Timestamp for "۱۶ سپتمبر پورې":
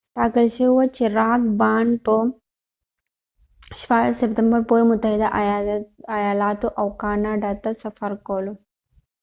3.87-4.83